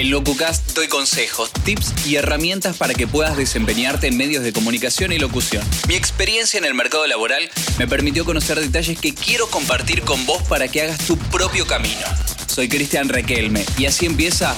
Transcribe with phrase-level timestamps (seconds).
[0.00, 5.12] En LocuCast doy consejos, tips y herramientas para que puedas desempeñarte en medios de comunicación
[5.12, 5.62] y locución.
[5.88, 10.42] Mi experiencia en el mercado laboral me permitió conocer detalles que quiero compartir con vos
[10.44, 12.00] para que hagas tu propio camino.
[12.46, 14.56] Soy Cristian Requelme y así empieza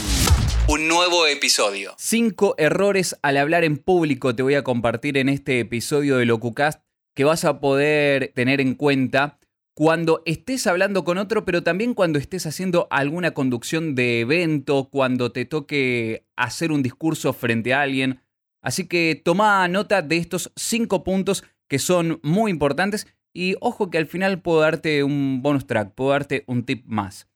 [0.69, 1.97] un nuevo episodio.
[1.99, 6.81] Cinco errores al hablar en público te voy a compartir en este episodio de LocuCast
[7.17, 9.41] que vas a poder tener en cuenta
[9.75, 15.33] cuando estés hablando con otro, pero también cuando estés haciendo alguna conducción de evento, cuando
[15.33, 18.21] te toque hacer un discurso frente a alguien.
[18.63, 23.99] Así que toma nota de estos cinco puntos que son muy importantes y ojo que
[23.99, 27.29] al final puedo darte un bonus track, puedo darte un tip más.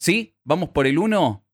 [0.00, 0.36] ¿Sí?
[0.44, 1.44] Vamos por el uno.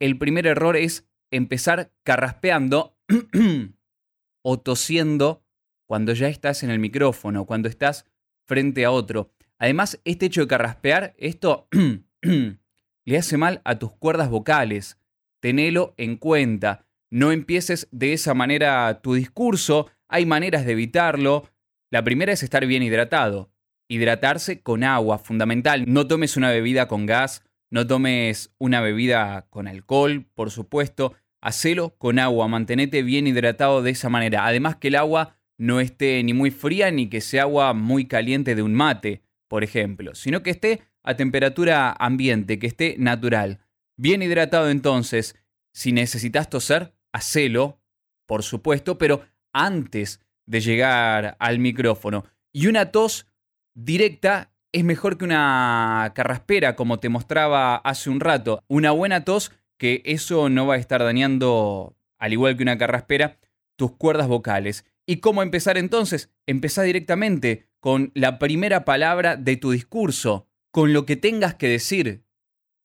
[0.00, 2.96] El primer error es empezar carraspeando
[4.42, 5.44] o tosiendo
[5.86, 8.06] cuando ya estás en el micrófono, cuando estás
[8.46, 9.30] frente a otro.
[9.60, 11.68] Además, este hecho de carraspear, esto
[12.22, 14.98] le hace mal a tus cuerdas vocales.
[15.40, 16.86] Tenelo en cuenta.
[17.10, 19.90] No empieces de esa manera tu discurso.
[20.08, 21.46] Hay maneras de evitarlo.
[21.90, 23.52] La primera es estar bien hidratado.
[23.86, 25.84] Hidratarse con agua, fundamental.
[25.86, 31.14] No tomes una bebida con gas, no tomes una bebida con alcohol, por supuesto.
[31.42, 34.46] Hacelo con agua, mantenete bien hidratado de esa manera.
[34.46, 38.54] Además que el agua no esté ni muy fría ni que sea agua muy caliente
[38.54, 43.58] de un mate por ejemplo, sino que esté a temperatura ambiente, que esté natural.
[43.96, 45.34] Bien hidratado entonces,
[45.74, 47.80] si necesitas toser, hacelo,
[48.26, 52.26] por supuesto, pero antes de llegar al micrófono.
[52.52, 53.26] Y una tos
[53.74, 58.62] directa es mejor que una carraspera, como te mostraba hace un rato.
[58.68, 63.40] Una buena tos, que eso no va a estar dañando, al igual que una carraspera,
[63.74, 64.84] tus cuerdas vocales.
[65.06, 66.30] ¿Y cómo empezar entonces?
[66.46, 72.24] Empezá directamente con la primera palabra de tu discurso, con lo que tengas que decir,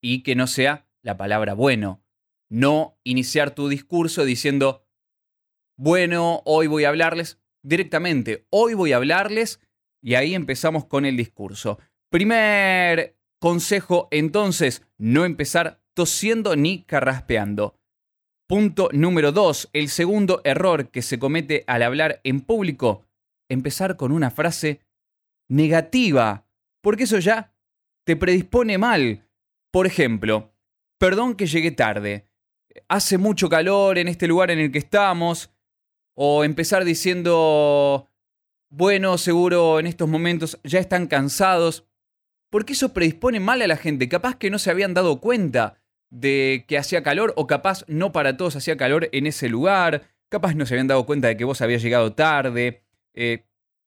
[0.01, 2.03] y que no sea la palabra bueno.
[2.49, 4.85] No iniciar tu discurso diciendo,
[5.77, 9.59] bueno, hoy voy a hablarles directamente, hoy voy a hablarles,
[10.01, 11.79] y ahí empezamos con el discurso.
[12.09, 17.75] Primer consejo, entonces, no empezar tosiendo ni carraspeando.
[18.47, 23.03] Punto número dos, el segundo error que se comete al hablar en público,
[23.49, 24.84] empezar con una frase
[25.47, 26.47] negativa,
[26.81, 27.53] porque eso ya
[28.05, 29.27] te predispone mal.
[29.71, 30.53] Por ejemplo,
[30.97, 32.29] perdón que llegué tarde,
[32.87, 35.51] hace mucho calor en este lugar en el que estamos,
[36.13, 38.09] o empezar diciendo,
[38.69, 41.87] bueno, seguro en estos momentos ya están cansados,
[42.49, 46.63] porque eso predispone mal a la gente, capaz que no se habían dado cuenta de
[46.67, 50.65] que hacía calor, o capaz no para todos hacía calor en ese lugar, capaz no
[50.65, 52.83] se habían dado cuenta de que vos habías llegado tarde.
[53.13, 53.45] Eh,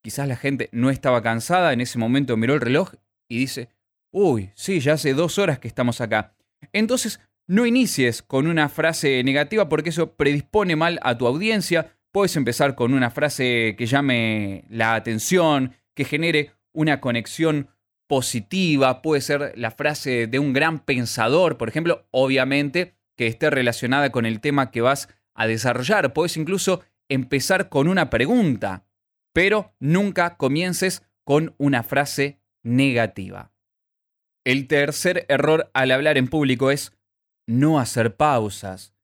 [0.09, 2.95] Quizás la gente no estaba cansada, en ese momento miró el reloj
[3.29, 3.69] y dice,
[4.11, 6.35] uy, sí, ya hace dos horas que estamos acá.
[6.73, 11.99] Entonces, no inicies con una frase negativa porque eso predispone mal a tu audiencia.
[12.11, 17.69] Puedes empezar con una frase que llame la atención, que genere una conexión
[18.07, 24.09] positiva, puede ser la frase de un gran pensador, por ejemplo, obviamente que esté relacionada
[24.09, 26.15] con el tema que vas a desarrollar.
[26.15, 26.81] Puedes incluso
[27.11, 28.88] empezar con una pregunta
[29.33, 33.53] pero nunca comiences con una frase negativa.
[34.45, 36.97] El tercer error al hablar en público es
[37.47, 38.95] no hacer pausas.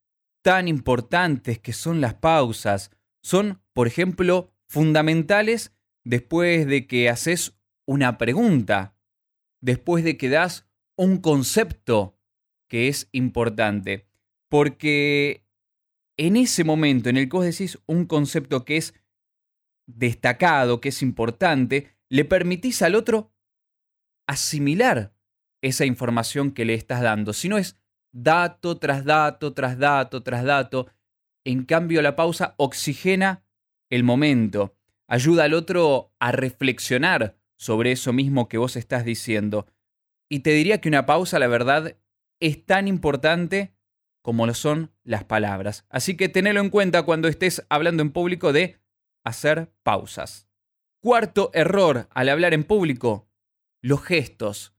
[0.42, 2.90] Tan importantes que son las pausas.
[3.22, 5.74] Son, por ejemplo, fundamentales
[6.04, 8.96] después de que haces una pregunta,
[9.60, 12.18] después de que das un concepto
[12.68, 14.06] que es importante.
[14.48, 15.46] Porque
[16.16, 18.94] en ese momento en el que vos decís un concepto que es
[19.86, 23.32] destacado, que es importante, le permitís al otro
[24.26, 25.14] asimilar
[25.62, 27.32] esa información que le estás dando.
[27.32, 27.78] Si no es
[28.12, 30.88] dato tras dato, tras dato, tras dato.
[31.44, 33.44] En cambio, la pausa oxigena
[33.90, 39.66] el momento, ayuda al otro a reflexionar sobre eso mismo que vos estás diciendo.
[40.28, 41.96] Y te diría que una pausa, la verdad,
[42.40, 43.74] es tan importante
[44.22, 45.84] como lo son las palabras.
[45.90, 48.80] Así que tenelo en cuenta cuando estés hablando en público de
[49.24, 50.48] hacer pausas.
[51.02, 53.28] Cuarto error al hablar en público,
[53.82, 54.74] los gestos.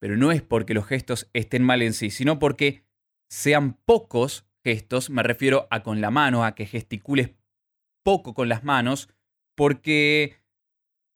[0.00, 2.86] Pero no es porque los gestos estén mal en sí, sino porque
[3.28, 7.32] sean pocos gestos, me refiero a con la mano, a que gesticules
[8.04, 9.08] poco con las manos,
[9.56, 10.36] porque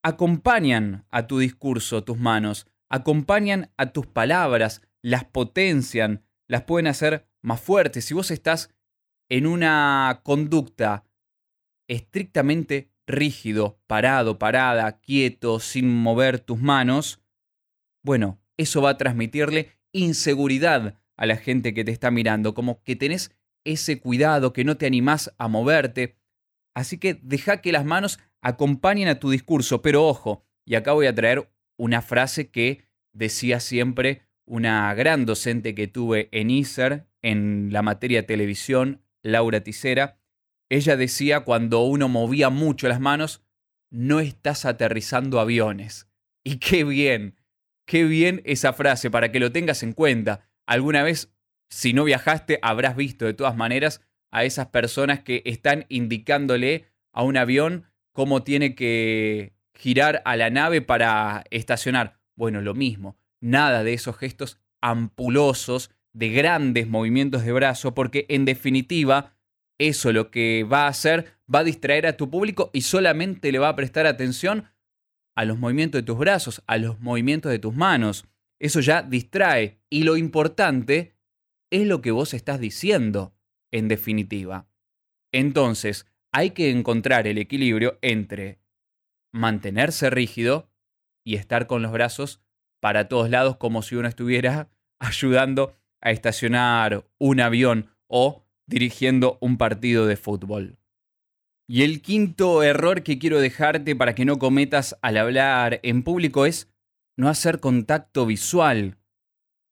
[0.03, 7.29] acompañan a tu discurso tus manos, acompañan a tus palabras, las potencian, las pueden hacer
[7.41, 8.05] más fuertes.
[8.05, 8.75] Si vos estás
[9.31, 11.05] en una conducta
[11.89, 17.23] estrictamente rígido, parado, parada, quieto, sin mover tus manos,
[18.03, 22.97] bueno, eso va a transmitirle inseguridad a la gente que te está mirando, como que
[22.97, 23.33] tenés
[23.65, 26.17] ese cuidado, que no te animás a moverte.
[26.75, 31.07] Así que deja que las manos acompañen a tu discurso, pero ojo, y acá voy
[31.07, 37.69] a traer una frase que decía siempre una gran docente que tuve en ISER, en
[37.73, 40.19] la materia televisión, Laura Ticera.
[40.73, 43.43] Ella decía cuando uno movía mucho las manos,
[43.91, 46.09] no estás aterrizando aviones.
[46.43, 47.37] Y qué bien,
[47.85, 50.49] qué bien esa frase para que lo tengas en cuenta.
[50.67, 51.31] Alguna vez,
[51.69, 57.23] si no viajaste, habrás visto de todas maneras a esas personas que están indicándole a
[57.23, 57.85] un avión
[58.15, 62.19] cómo tiene que girar a la nave para estacionar.
[62.35, 68.47] Bueno, lo mismo, nada de esos gestos ampulosos, de grandes movimientos de brazo, porque en
[68.47, 69.37] definitiva
[69.89, 73.59] eso lo que va a hacer va a distraer a tu público y solamente le
[73.59, 74.69] va a prestar atención
[75.35, 78.27] a los movimientos de tus brazos, a los movimientos de tus manos.
[78.61, 79.81] Eso ya distrae.
[79.91, 81.17] Y lo importante
[81.71, 83.35] es lo que vos estás diciendo,
[83.73, 84.69] en definitiva.
[85.33, 88.61] Entonces, hay que encontrar el equilibrio entre
[89.33, 90.71] mantenerse rígido
[91.25, 92.41] y estar con los brazos
[92.81, 99.59] para todos lados como si uno estuviera ayudando a estacionar un avión o dirigiendo un
[99.59, 100.79] partido de fútbol.
[101.69, 106.47] Y el quinto error que quiero dejarte para que no cometas al hablar en público
[106.47, 106.73] es
[107.17, 108.99] no hacer contacto visual.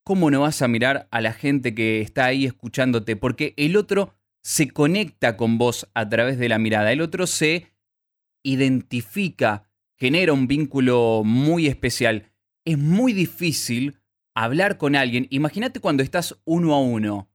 [0.05, 3.17] ¿Cómo no vas a mirar a la gente que está ahí escuchándote?
[3.17, 7.73] Porque el otro se conecta con vos a través de la mirada, el otro se
[8.43, 9.64] identifica,
[9.99, 12.31] genera un vínculo muy especial.
[12.67, 13.99] Es muy difícil
[14.35, 15.26] hablar con alguien.
[15.31, 17.30] Imagínate cuando estás uno a uno.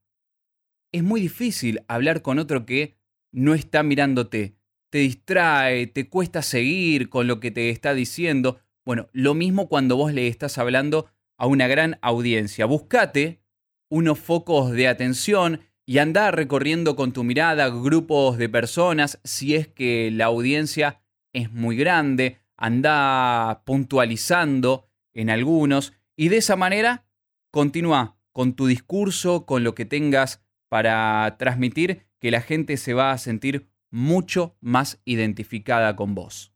[0.96, 2.96] Es muy difícil hablar con otro que
[3.34, 4.56] no está mirándote.
[4.90, 8.62] Te distrae, te cuesta seguir con lo que te está diciendo.
[8.86, 11.08] Bueno, lo mismo cuando vos le estás hablando
[11.38, 12.66] a una gran audiencia.
[12.66, 13.42] Buscate
[13.90, 19.68] unos focos de atención y anda recorriendo con tu mirada grupos de personas si es
[19.68, 21.02] que la audiencia
[21.34, 22.38] es muy grande.
[22.56, 27.06] Anda puntualizando en algunos y de esa manera
[27.52, 30.45] continúa con tu discurso, con lo que tengas
[30.75, 36.51] para transmitir, que la gente se va a sentir mucho más identificada con vos.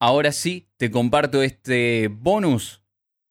[0.00, 2.82] Ahora sí, te comparto este bonus,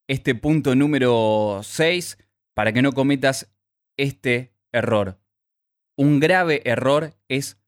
[0.07, 2.17] este punto número 6,
[2.53, 3.53] para que no cometas
[3.97, 5.19] este error.
[5.97, 7.61] Un grave error es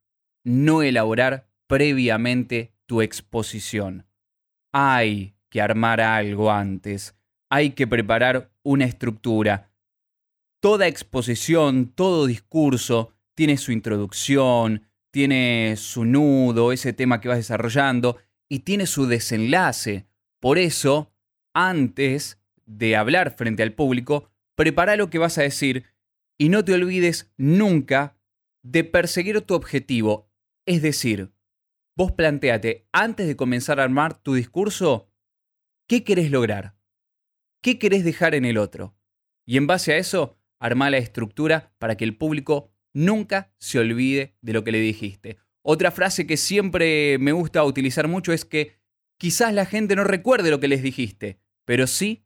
[0.46, 4.08] no elaborar previamente tu exposición.
[4.72, 7.14] Hay que armar algo antes,
[7.50, 9.71] hay que preparar una estructura.
[10.62, 18.18] Toda exposición, todo discurso tiene su introducción, tiene su nudo, ese tema que vas desarrollando,
[18.48, 20.06] y tiene su desenlace.
[20.40, 21.12] Por eso,
[21.56, 25.86] antes de hablar frente al público, prepara lo que vas a decir
[26.38, 28.20] y no te olvides nunca
[28.62, 30.30] de perseguir tu objetivo.
[30.68, 31.34] Es decir,
[31.96, 35.12] vos planteate antes de comenzar a armar tu discurso,
[35.88, 36.76] ¿qué querés lograr?
[37.64, 38.96] ¿Qué querés dejar en el otro?
[39.46, 44.38] Y en base a eso, arma la estructura para que el público nunca se olvide
[44.42, 45.38] de lo que le dijiste.
[45.64, 48.80] Otra frase que siempre me gusta utilizar mucho es que
[49.18, 52.26] quizás la gente no recuerde lo que les dijiste, pero sí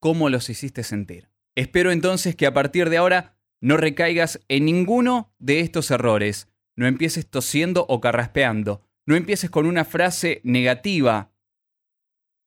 [0.00, 1.30] cómo los hiciste sentir.
[1.56, 6.48] Espero entonces que a partir de ahora no recaigas en ninguno de estos errores.
[6.76, 8.82] No empieces tosiendo o carraspeando.
[9.06, 11.32] No empieces con una frase negativa.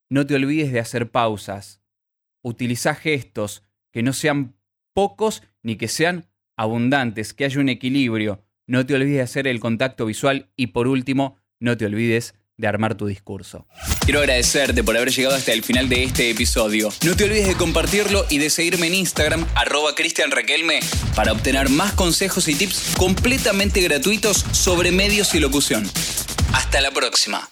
[0.09, 1.81] No te olvides de hacer pausas.
[2.43, 4.56] Utiliza gestos que no sean
[4.97, 6.25] pocos ni que sean
[6.55, 8.43] abundantes, que haya un equilibrio.
[8.65, 12.65] No te olvides de hacer el contacto visual y por último, no te olvides de
[12.65, 13.67] armar tu discurso.
[14.03, 16.89] Quiero agradecerte por haber llegado hasta el final de este episodio.
[17.05, 20.31] No te olvides de compartirlo y de seguirme en Instagram, arroba Cristian
[21.15, 25.87] para obtener más consejos y tips completamente gratuitos sobre medios y locución.
[26.53, 27.47] Hasta la próxima.